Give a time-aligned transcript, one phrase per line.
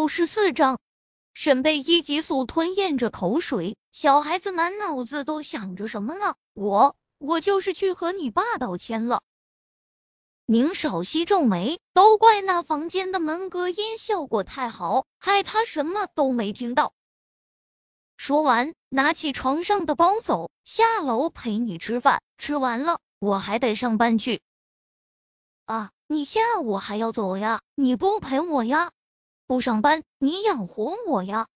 [0.00, 0.80] 六十四章，
[1.34, 6.36] 沈贝依急速吞咽着口水，小孩子满脑子都想着什么呢？
[6.54, 9.20] 我我就是去和你爸道歉了。
[10.46, 16.94] 宁少熙皱眉，都怪那房间的门隔音效果太好，害他什么都没听到。
[18.16, 24.40] 说完，拿起床上的包走，下楼陪你吃饭，吃完了我还得上班去。
[25.66, 27.60] 啊，你下午还要走呀？
[27.74, 28.92] 你不陪我呀？
[29.50, 31.48] 不上班，你养活我呀？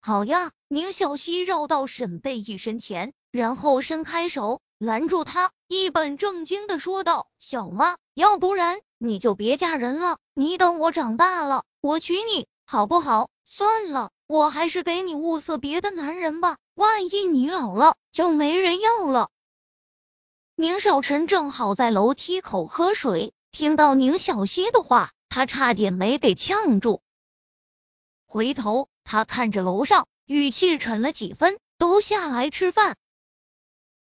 [0.00, 0.52] 好呀！
[0.66, 13.28] 宁小溪绕到沈贝一身前，然后伸开手拦住他，一本正经的说道：“小妈，要不然你就别嫁人了，你等我长大了，我娶你，好不好？
[13.44, 19.28] 算了，我还是给你物色别的男人吧，万一你老了就没人要了。”
[20.56, 27.02] 宁少臣正好在楼梯口喝水，听到宁小溪的话，他差点没给呛住。
[28.34, 32.96] 回头，他看着楼上，语气沉了几分，都下来吃饭。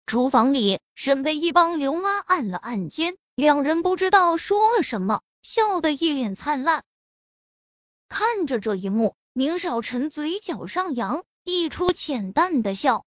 [0.05, 6.85] 厨房里，沈贝一帮刘妈按了按肩，两人不知道说了什么，笑得一脸灿烂。
[8.07, 13.05] 看着这一幕，宁少臣嘴角上扬，溢出浅淡的笑。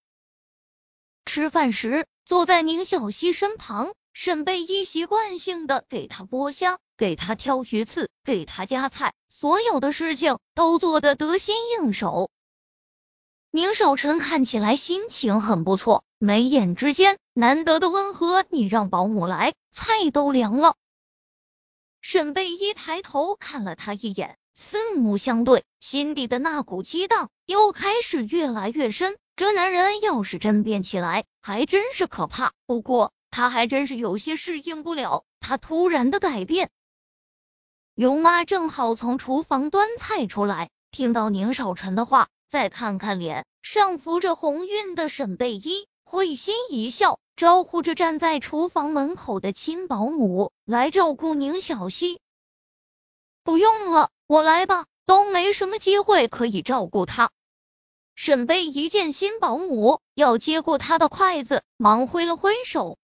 [1.24, 9.14] 吃饭时，坐在宁小溪身旁，沈贝依习惯性的给他剥虾，给他挑鱼刺，给他夹菜。
[9.28, 12.28] 所有的事情都做得得心应手，
[13.52, 18.44] 宁少臣看起来心情很不错，眉眼之间难得的温和。
[18.50, 20.74] 你让保姆来，菜都凉了。
[22.00, 29.16] 沈贝依抬头看了他一眼，四目相对，心底的那股激荡又开始越来越深。
[29.36, 32.50] 这男人要是真变起来，还真是可怕。
[32.66, 36.70] 不过他还真是有些适应不了他突然的改变。
[37.94, 52.18] 刘妈正好从厨房端菜出来，听到宁少臣的话，再看看脸上浮着红晕的沈贝依，会心一笑，招呼着站在厨房门口的亲保姆来照顾宁小溪。
[53.44, 57.30] 不用了，我来吧，都没什么机会可以照顾他。
[58.16, 62.98] 沈贝一见新保姆要接过他的筷子，忙挥了挥手。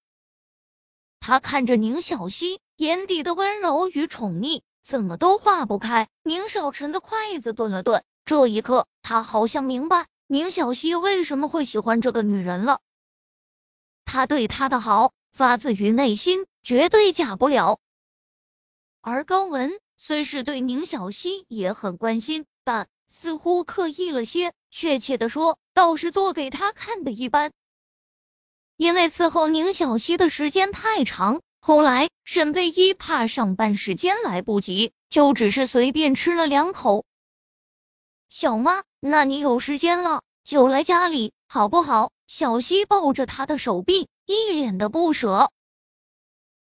[1.26, 4.60] 他看着宁小溪，眼底的温柔与宠溺。
[4.82, 6.06] 怎么都化不开。
[6.22, 12.80] 宁少臣的筷子顿了顿，这一刻，他好像明白宁小溪为什么会喜欢这个女人了。
[14.04, 17.78] 他对她的好发自于内心，绝对假不了。
[19.00, 27.50] 而高文虽是对宁小溪也很关心，但似乎刻意了些，确切的说，倒是做给他看的一般。
[28.76, 31.40] 因为伺候宁小溪的时间太长。
[31.60, 37.04] 后来，沈贝依怕上班时间来不及，就只是随便吃了两口。
[38.28, 42.10] 小妈，那你有时间了就来家里好不好？
[42.26, 45.50] 小溪抱着他的手臂，一脸的不舍。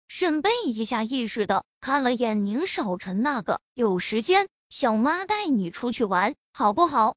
[0.06, 7.16] 沈贝一下意识的看了眼宁少臣那个，有时间，小妈带你出去玩好不好？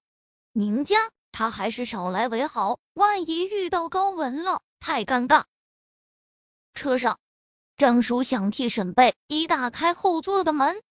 [0.53, 0.97] 宁家
[1.31, 5.43] 他还是少来为好，万一遇到高文了，太尴尬。
[6.73, 7.19] 车上。
[7.75, 10.81] 张叔想替沈贝一打开后座的门，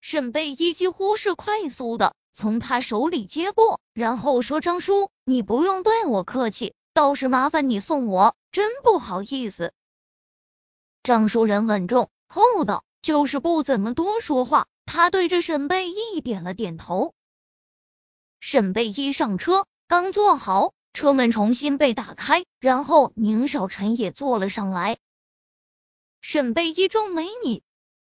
[0.00, 9.74] 沈贝一几乎是快速的从他手里接过，然后说：“张叔，你不用对我客气，倒是麻烦你送我，真不好意思。”
[11.02, 14.68] 张叔人稳重厚道，就是不怎么多说话。
[14.86, 17.12] 他对着沈贝一点了点头。
[18.38, 24.98] 沈贝一上车，刚坐好，车门重新被打开，然后宁少臣也坐了上来。
[26.20, 27.62] 沈贝一皱眉：“你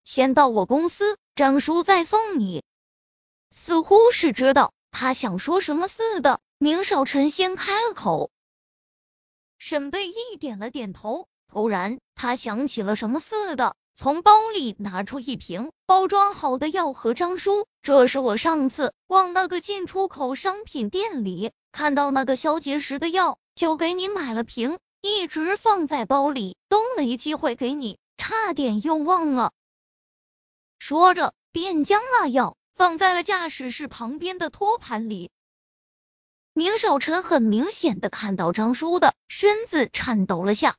[0.03, 2.61] 先到我公司，张叔再送你。”
[3.51, 8.31] 似乎是知道他想说什么似的，宁少臣先开了口。
[9.57, 29.51] 沈贝一点了点头，突然他想起了什么似的，从包里拿出一瓶包装好的药和张叔：“这是我上次逛那个进出口商品店里看到那个消结石的药，就给你买了瓶。”一直放在包里，都没机会给你，差点又忘了。
[30.79, 35.29] 说着，便将那药放在了驾驶室旁边的托盘里。
[36.53, 40.77] 宁少臣很明显的看到张叔的身子颤抖了下，